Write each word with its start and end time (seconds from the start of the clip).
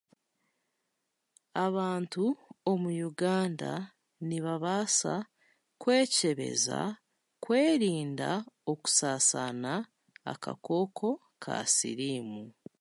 Abantu 1.65 2.23
omu 2.71 2.89
Uganda 3.09 3.73
nibabaasa 4.27 5.13
kwekyebeza, 5.81 6.79
kwerinda 7.43 8.29
okusaasaana 8.71 9.73
akakooko 10.31 11.09
ka 11.43 11.55
siriimu. 11.75 12.43